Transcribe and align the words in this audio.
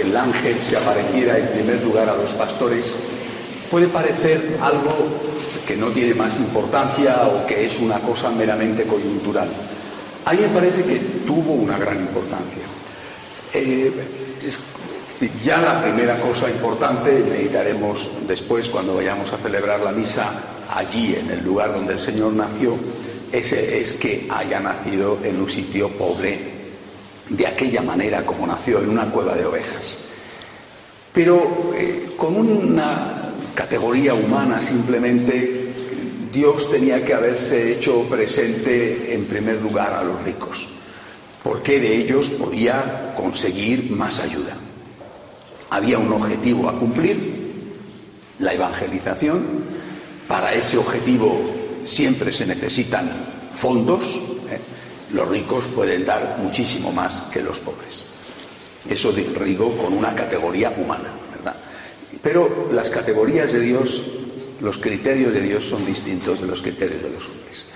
el 0.00 0.16
ángel 0.16 0.58
se 0.58 0.76
apareciera 0.76 1.38
en 1.38 1.48
primer 1.48 1.82
lugar 1.82 2.08
a 2.08 2.16
los 2.16 2.30
pastores, 2.32 2.94
puede 3.70 3.88
parecer 3.88 4.58
algo 4.60 5.08
que 5.66 5.76
no 5.76 5.90
tiene 5.90 6.14
más 6.14 6.36
importancia 6.38 7.26
o 7.28 7.46
que 7.46 7.66
es 7.66 7.78
una 7.78 8.00
cosa 8.00 8.30
meramente 8.30 8.84
coyuntural. 8.84 9.48
A 10.24 10.32
mí 10.32 10.40
me 10.40 10.48
parece 10.48 10.82
que 10.82 10.96
tuvo 11.26 11.52
una 11.52 11.78
gran 11.78 11.98
importancia. 12.00 12.62
Eh, 13.52 13.92
ya 15.44 15.58
la 15.58 15.82
primera 15.82 16.20
cosa 16.20 16.50
importante, 16.50 17.24
meditaremos 17.28 18.08
después 18.26 18.68
cuando 18.68 18.96
vayamos 18.96 19.32
a 19.32 19.38
celebrar 19.38 19.80
la 19.80 19.92
misa 19.92 20.42
allí, 20.70 21.14
en 21.14 21.30
el 21.30 21.44
lugar 21.44 21.72
donde 21.72 21.94
el 21.94 22.00
Señor 22.00 22.32
nació, 22.32 22.76
es 23.32 23.94
que 23.94 24.26
haya 24.30 24.60
nacido 24.60 25.18
en 25.24 25.40
un 25.40 25.50
sitio 25.50 25.88
pobre 25.90 26.53
de 27.28 27.46
aquella 27.46 27.82
manera 27.82 28.24
como 28.24 28.46
nació, 28.46 28.80
en 28.80 28.90
una 28.90 29.10
cueva 29.10 29.34
de 29.34 29.46
ovejas. 29.46 29.98
Pero 31.12 31.72
eh, 31.76 32.12
con 32.16 32.36
una 32.36 33.30
categoría 33.54 34.14
humana 34.14 34.60
simplemente, 34.60 35.72
Dios 36.32 36.68
tenía 36.70 37.04
que 37.04 37.14
haberse 37.14 37.72
hecho 37.72 38.02
presente 38.08 39.14
en 39.14 39.24
primer 39.26 39.62
lugar 39.62 39.92
a 39.92 40.02
los 40.02 40.22
ricos, 40.24 40.66
porque 41.42 41.78
de 41.78 41.96
ellos 41.96 42.28
podía 42.28 43.14
conseguir 43.16 43.90
más 43.92 44.18
ayuda. 44.18 44.56
Había 45.70 45.98
un 45.98 46.12
objetivo 46.12 46.68
a 46.68 46.78
cumplir, 46.78 47.34
la 48.40 48.52
evangelización. 48.52 49.44
Para 50.26 50.54
ese 50.54 50.78
objetivo 50.78 51.38
siempre 51.84 52.32
se 52.32 52.46
necesitan 52.46 53.10
fondos, 53.52 54.20
los 55.14 55.28
ricos 55.28 55.64
pueden 55.74 56.04
dar 56.04 56.38
muchísimo 56.42 56.90
más 56.90 57.22
que 57.32 57.40
los 57.40 57.58
pobres. 57.60 58.04
Eso 58.88 59.12
digo 59.12 59.76
con 59.78 59.94
una 59.94 60.14
categoría 60.14 60.74
humana, 60.76 61.10
¿verdad? 61.34 61.54
Pero 62.20 62.68
las 62.72 62.90
categorías 62.90 63.52
de 63.52 63.60
Dios, 63.60 64.02
los 64.60 64.78
criterios 64.78 65.32
de 65.32 65.40
Dios 65.40 65.64
son 65.64 65.86
distintos 65.86 66.40
de 66.40 66.46
los 66.48 66.60
criterios 66.60 67.02
de 67.02 67.10
los 67.10 67.24
hombres. 67.26 67.66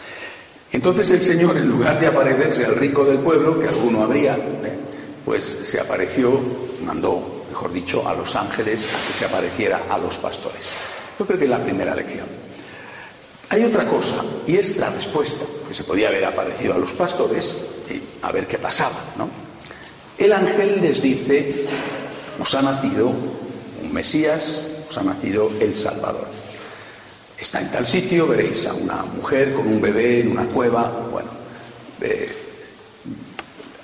Entonces 0.72 1.10
el 1.10 1.22
Señor, 1.22 1.56
en 1.56 1.68
lugar 1.68 1.98
de 1.98 2.08
aparecerse 2.08 2.64
al 2.66 2.76
rico 2.76 3.04
del 3.04 3.18
pueblo, 3.18 3.58
que 3.58 3.68
alguno 3.68 4.02
habría, 4.02 4.36
¿eh? 4.36 4.78
pues 5.24 5.44
se 5.44 5.80
apareció, 5.80 6.40
mandó, 6.84 7.44
mejor 7.48 7.72
dicho, 7.72 8.06
a 8.06 8.14
los 8.14 8.34
ángeles 8.36 8.86
a 8.92 9.06
que 9.06 9.18
se 9.18 9.24
apareciera 9.24 9.82
a 9.88 9.96
los 9.96 10.18
pastores. 10.18 10.72
Yo 11.18 11.24
creo 11.24 11.38
que 11.38 11.44
es 11.44 11.50
la 11.50 11.62
primera 11.62 11.94
lección. 11.94 12.47
Hay 13.50 13.64
otra 13.64 13.86
cosa, 13.86 14.22
y 14.46 14.56
es 14.56 14.76
la 14.76 14.90
respuesta, 14.90 15.44
que 15.66 15.74
se 15.74 15.84
podía 15.84 16.08
haber 16.08 16.24
aparecido 16.24 16.74
a 16.74 16.78
los 16.78 16.92
pastores 16.92 17.56
y 17.88 18.00
a 18.22 18.30
ver 18.30 18.46
qué 18.46 18.58
pasaba, 18.58 18.96
¿no? 19.16 19.28
El 20.18 20.32
ángel 20.32 20.80
les 20.82 21.00
dice, 21.00 21.64
os 22.38 22.54
ha 22.54 22.60
nacido 22.60 23.06
un 23.08 23.92
Mesías, 23.92 24.66
os 24.90 24.98
ha 24.98 25.02
nacido 25.02 25.50
el 25.60 25.74
Salvador. 25.74 26.26
Está 27.38 27.60
en 27.60 27.70
tal 27.70 27.86
sitio, 27.86 28.26
veréis 28.26 28.66
a 28.66 28.74
una 28.74 29.04
mujer 29.04 29.54
con 29.54 29.66
un 29.66 29.80
bebé 29.80 30.20
en 30.20 30.32
una 30.32 30.44
cueva. 30.46 31.06
Bueno, 31.10 31.30
eh, 32.00 32.28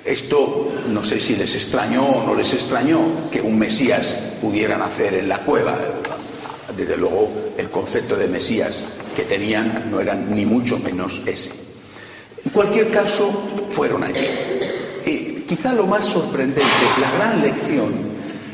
esto 0.05 0.73
no 0.89 1.05
sé 1.05 1.21
si 1.21 1.37
les 1.37 1.55
extrañó 1.55 2.05
o 2.05 2.27
no 2.27 2.35
les 2.35 2.53
extrañó 2.53 3.31
que 3.31 3.41
un 3.41 3.59
Mesías 3.59 4.19
pudiera 4.43 4.77
nacer 4.77 5.15
en 5.15 5.29
la 5.29 5.39
cueva. 5.45 5.79
Desde 6.77 6.97
luego, 6.97 7.31
el 7.57 7.71
concepto 7.71 8.17
de 8.17 8.29
Mesías 8.29 8.87
que 9.15 9.23
tenían 9.23 9.91
no 9.91 10.01
eran 10.01 10.35
ni 10.35 10.45
mucho 10.45 10.79
menos 10.79 11.23
ese. 11.27 11.53
En 12.45 12.51
cualquier 12.51 12.91
caso, 12.91 13.33
fueron 13.71 14.03
allí. 14.03 14.27
Y 15.07 15.45
quizá 15.49 15.73
lo 15.73 15.87
más 15.87 16.05
sorprendente, 16.07 16.63
la 17.01 17.11
gran 17.13 17.43
lección, 17.43 17.93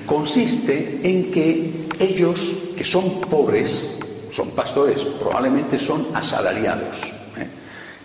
consiste 0.06 1.00
en 1.03 1.30
que 1.30 1.72
ellos, 1.98 2.41
que 2.76 2.84
son 2.84 3.20
pobres, 3.22 3.84
son 4.30 4.50
pastores, 4.50 5.03
probablemente 5.03 5.78
son 5.78 6.09
asalariados. 6.14 6.97
¿eh? 7.38 7.47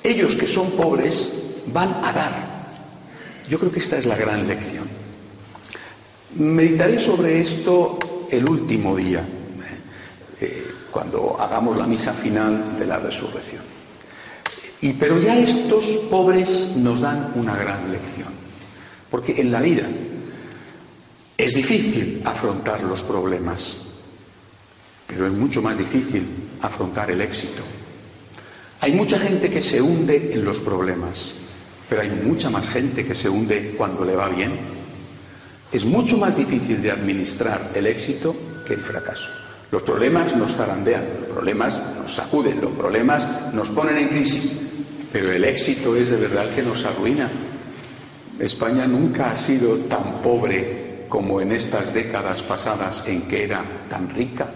Ellos 0.04 0.36
que 0.36 0.48
son 0.48 0.72
pobres 0.72 1.34
van 1.68 2.00
a 2.04 2.14
dar. 2.14 2.56
Yo 3.50 3.60
creo 3.60 3.72
que 3.72 3.80
esta 3.80 3.98
es 3.98 4.06
la 4.06 4.16
gran 4.16 4.48
lección. 4.48 4.86
Meditaré 6.36 7.00
sobre 7.00 7.40
esto 7.40 8.00
el 8.30 8.48
último 8.50 8.96
día, 8.96 9.20
eh, 9.20 9.45
cuando 10.96 11.36
hagamos 11.38 11.76
la 11.76 11.86
misa 11.86 12.14
final 12.14 12.80
de 12.80 12.86
la 12.86 12.98
resurrección. 12.98 13.62
Y, 14.80 14.94
pero 14.94 15.20
ya 15.20 15.38
estos 15.38 15.84
pobres 16.10 16.72
nos 16.78 17.02
dan 17.02 17.34
una 17.36 17.54
gran 17.54 17.92
lección, 17.92 18.30
porque 19.12 19.42
en 19.42 19.52
la 19.52 19.60
vida 19.60 19.84
es 21.38 21.54
difícil 21.54 22.22
afrontar 22.24 22.82
los 22.84 23.04
problemas, 23.04 23.82
pero 25.06 25.28
es 25.28 25.34
mucho 25.34 25.62
más 25.62 25.78
difícil 25.78 26.26
afrontar 26.62 27.12
el 27.12 27.20
éxito. 27.20 27.62
Hay 28.80 28.94
mucha 28.94 29.20
gente 29.20 29.50
que 29.50 29.62
se 29.62 29.82
hunde 29.82 30.32
en 30.34 30.46
los 30.46 30.62
problemas, 30.62 31.34
pero 31.90 32.04
hay 32.04 32.10
mucha 32.10 32.50
más 32.50 32.70
gente 32.70 33.06
que 33.06 33.16
se 33.16 33.28
hunde 33.28 33.76
cuando 33.78 34.06
le 34.06 34.16
va 34.16 34.30
bien. 34.30 34.58
Es 35.74 35.84
mucho 35.84 36.16
más 36.16 36.38
difícil 36.38 36.82
de 36.82 36.92
administrar 36.92 37.72
el 37.76 37.86
éxito 37.86 38.34
que 38.66 38.76
el 38.76 38.82
fracaso. 38.82 39.45
Los 39.72 39.82
problemas 39.82 40.36
nos 40.36 40.54
zarandean, 40.54 41.06
los 41.22 41.30
problemas 41.30 41.82
nos 41.98 42.14
sacuden, 42.14 42.62
los 42.62 42.72
problemas 42.72 43.54
nos 43.54 43.70
ponen 43.70 43.98
en 43.98 44.10
crisis, 44.10 44.52
pero 45.12 45.32
el 45.32 45.44
éxito 45.44 45.96
es 45.96 46.10
de 46.12 46.18
verdad 46.18 46.50
que 46.50 46.62
nos 46.62 46.86
arruina. 46.86 47.30
España 48.40 48.86
nunca 48.86 49.32
ha 49.32 49.36
sido 49.36 49.78
tan 49.90 50.22
pobre 50.22 51.06
como 51.10 51.42
en 51.42 51.52
estas 51.52 51.94
décadas 51.94 52.42
pasadas 52.42 53.04
en 53.08 53.24
que 53.28 53.44
era 53.44 53.64
tan 53.90 54.10
rica. 54.10 54.48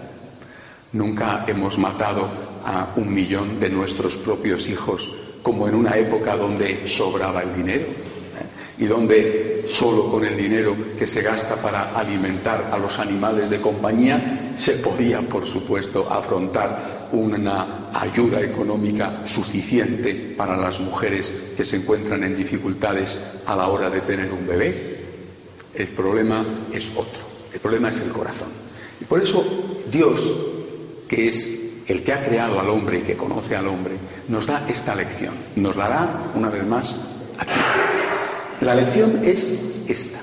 Nunca 0.92 1.46
hemos 1.48 1.78
matado 1.78 2.28
a 2.66 2.90
un 2.96 3.14
millón 3.14 3.60
de 3.60 3.70
nuestros 3.70 4.18
propios 4.18 4.68
hijos 4.68 5.10
como 5.42 5.68
en 5.68 5.76
una 5.76 5.96
época 5.98 6.36
donde 6.36 6.88
sobraba 6.88 7.44
el 7.44 7.56
dinero 7.56 7.86
y 8.80 8.86
donde 8.86 9.66
solo 9.68 10.10
con 10.10 10.26
el 10.26 10.38
dinero 10.38 10.76
que 10.98 11.06
se 11.06 11.22
gasta 11.22 11.56
para 11.58 11.92
alimentar 11.92 12.70
a 12.72 12.78
los 12.78 12.98
animales 12.98 13.50
de 13.50 13.60
compañía 13.60 14.54
se 14.56 14.74
podía, 14.74 15.22
por 15.22 15.46
supuesto, 15.46 16.10
afrontar 16.10 17.10
una 17.12 17.90
ayuda 17.94 18.42
económica 18.42 19.22
suficiente 19.26 20.34
para 20.36 20.56
las 20.56 20.80
mujeres 20.80 21.32
que 21.58 21.66
se 21.66 21.76
encuentran 21.76 22.24
en 22.24 22.36
dificultades 22.36 23.20
a 23.46 23.56
la 23.56 23.68
hora 23.68 23.90
de 23.90 24.02
tener 24.02 24.32
un 24.32 24.48
bebé. 24.48 24.98
El 25.76 25.88
problema 25.90 26.46
es 26.74 26.90
otro, 26.96 27.22
el 27.54 27.60
problema 27.60 27.90
es 27.90 28.00
el 28.00 28.10
corazón. 28.10 28.50
Y 29.02 29.06
por 29.06 29.22
eso 29.22 29.44
Dios, 29.92 30.36
que 31.08 31.28
es 31.28 31.60
el 31.88 32.04
que 32.04 32.14
ha 32.14 32.24
creado 32.24 32.60
al 32.60 32.70
hombre 32.70 33.00
y 33.00 33.02
que 33.02 33.18
conoce 33.18 33.56
al 33.56 33.68
hombre, 33.68 33.96
nos 34.30 34.46
da 34.46 34.66
esta 34.70 34.96
lección. 34.96 35.34
Nos 35.56 35.76
dará, 35.76 36.32
una 36.36 36.50
vez 36.50 36.66
más. 36.66 36.96
La 38.62 38.76
lección 38.76 39.22
es 39.24 39.58
esta. 39.88 40.20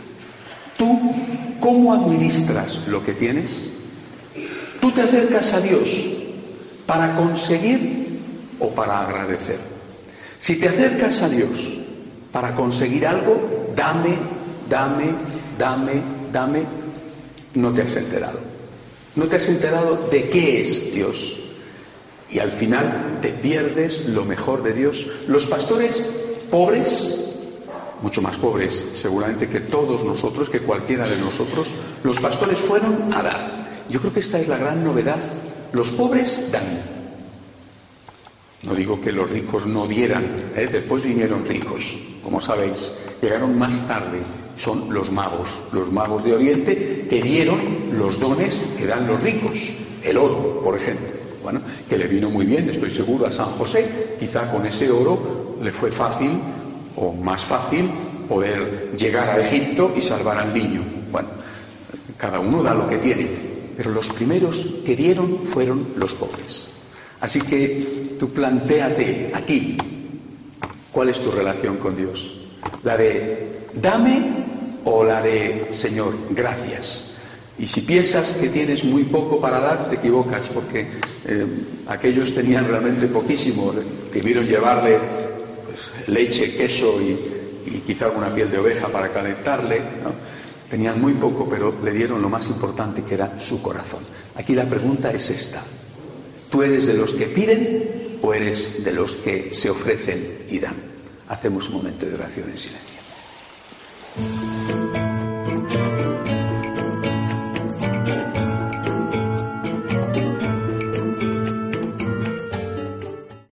¿Tú 0.76 1.14
cómo 1.60 1.94
administras 1.94 2.86
lo 2.86 3.02
que 3.02 3.12
tienes? 3.12 3.68
¿Tú 4.80 4.92
te 4.92 5.02
acercas 5.02 5.54
a 5.54 5.60
Dios 5.60 5.88
para 6.86 7.16
conseguir 7.16 8.18
o 8.58 8.70
para 8.70 9.06
agradecer? 9.06 9.58
Si 10.38 10.56
te 10.56 10.68
acercas 10.68 11.22
a 11.22 11.28
Dios 11.28 11.50
para 12.30 12.54
conseguir 12.54 13.06
algo, 13.06 13.72
dame, 13.74 14.16
dame, 14.68 15.14
dame, 15.58 15.92
dame, 16.30 16.62
no 17.54 17.72
te 17.72 17.82
has 17.82 17.96
enterado. 17.96 18.38
No 19.14 19.24
te 19.24 19.36
has 19.36 19.48
enterado 19.48 20.08
de 20.10 20.28
qué 20.28 20.60
es 20.60 20.94
Dios. 20.94 21.38
Y 22.30 22.38
al 22.38 22.52
final 22.52 23.18
te 23.22 23.30
pierdes 23.30 24.06
lo 24.08 24.26
mejor 24.26 24.62
de 24.62 24.74
Dios. 24.74 25.06
Los 25.26 25.46
pastores 25.46 26.06
pobres 26.50 27.25
mucho 28.02 28.20
más 28.22 28.36
pobres 28.36 28.84
seguramente 28.94 29.48
que 29.48 29.60
todos 29.60 30.04
nosotros, 30.04 30.50
que 30.50 30.60
cualquiera 30.60 31.08
de 31.08 31.18
nosotros, 31.18 31.70
los 32.02 32.20
pastores 32.20 32.58
fueron 32.58 33.12
a 33.12 33.22
dar. 33.22 33.66
Yo 33.88 34.00
creo 34.00 34.12
que 34.12 34.20
esta 34.20 34.38
es 34.38 34.48
la 34.48 34.58
gran 34.58 34.82
novedad. 34.82 35.20
Los 35.72 35.90
pobres 35.92 36.50
dan. 36.50 36.96
No 38.62 38.74
digo 38.74 39.00
que 39.00 39.12
los 39.12 39.30
ricos 39.30 39.66
no 39.66 39.86
dieran, 39.86 40.52
¿eh? 40.56 40.68
después 40.70 41.04
vinieron 41.04 41.46
ricos, 41.46 41.96
como 42.22 42.40
sabéis, 42.40 42.92
llegaron 43.22 43.56
más 43.58 43.86
tarde 43.86 44.20
son 44.58 44.92
los 44.92 45.10
magos. 45.10 45.48
Los 45.72 45.90
magos 45.92 46.24
de 46.24 46.34
Oriente 46.34 47.06
te 47.08 47.22
dieron 47.22 47.60
los 47.92 48.18
dones 48.18 48.60
que 48.78 48.86
dan 48.86 49.06
los 49.06 49.22
ricos, 49.22 49.58
el 50.02 50.16
oro, 50.16 50.60
por 50.62 50.76
ejemplo. 50.76 51.08
Bueno, 51.42 51.60
que 51.88 51.96
le 51.96 52.08
vino 52.08 52.28
muy 52.28 52.44
bien, 52.44 52.68
estoy 52.68 52.90
seguro, 52.90 53.26
a 53.26 53.32
San 53.32 53.50
José. 53.52 54.16
Quizá 54.18 54.50
con 54.50 54.66
ese 54.66 54.90
oro 54.90 55.56
le 55.62 55.70
fue 55.72 55.92
fácil 55.92 56.30
o 56.96 57.12
más 57.12 57.44
fácil 57.44 57.90
poder 58.28 58.92
llegar 58.96 59.28
a 59.28 59.40
Egipto 59.40 59.92
y 59.96 60.00
salvar 60.00 60.38
al 60.38 60.52
niño. 60.52 60.82
Bueno, 61.10 61.28
cada 62.16 62.40
uno 62.40 62.62
da 62.62 62.74
lo 62.74 62.88
que 62.88 62.98
tiene, 62.98 63.28
pero 63.76 63.90
los 63.90 64.08
primeros 64.10 64.66
que 64.84 64.96
dieron 64.96 65.40
fueron 65.40 65.94
los 65.96 66.14
pobres. 66.14 66.68
Así 67.20 67.40
que 67.40 68.08
tú 68.18 68.30
planteate 68.30 69.30
aquí, 69.32 69.76
¿cuál 70.92 71.10
es 71.10 71.18
tu 71.20 71.30
relación 71.30 71.76
con 71.76 71.96
Dios? 71.96 72.36
¿La 72.82 72.96
de 72.96 73.68
dame 73.74 74.44
o 74.84 75.04
la 75.04 75.22
de 75.22 75.68
Señor, 75.70 76.14
gracias? 76.30 77.12
Y 77.58 77.66
si 77.66 77.80
piensas 77.80 78.32
que 78.32 78.48
tienes 78.50 78.84
muy 78.84 79.04
poco 79.04 79.40
para 79.40 79.60
dar, 79.60 79.88
te 79.88 79.96
equivocas, 79.96 80.46
porque 80.52 80.88
eh, 81.24 81.46
aquellos 81.86 82.34
tenían 82.34 82.68
realmente 82.68 83.06
poquísimo. 83.06 83.72
Debieron 84.12 84.46
llevarle 84.46 84.98
leche, 86.06 86.54
queso 86.56 87.00
y, 87.00 87.16
y, 87.66 87.82
quizá 87.86 88.06
alguna 88.06 88.34
piel 88.34 88.50
de 88.50 88.58
oveja 88.58 88.88
para 88.88 89.12
calentarle. 89.12 89.80
Tenían 90.68 91.00
muy 91.00 91.14
poco, 91.14 91.48
pero 91.48 91.74
le 91.82 91.92
dieron 91.92 92.20
lo 92.20 92.28
más 92.28 92.46
importante 92.48 93.02
que 93.02 93.14
era 93.14 93.38
su 93.38 93.62
corazón. 93.62 94.02
Aquí 94.34 94.54
la 94.54 94.64
pregunta 94.64 95.12
es 95.12 95.30
esta. 95.30 95.62
¿Tú 96.50 96.62
eres 96.62 96.86
de 96.86 96.94
los 96.94 97.12
que 97.12 97.26
piden 97.26 98.18
o 98.22 98.34
eres 98.34 98.84
de 98.84 98.92
los 98.92 99.14
que 99.16 99.52
se 99.52 99.70
ofrecen 99.70 100.44
y 100.48 100.58
dan? 100.58 100.76
Hacemos 101.28 101.68
un 101.68 101.76
momento 101.76 102.06
de 102.06 102.14
oración 102.14 102.50
en 102.50 102.58
silencio. 102.58 102.96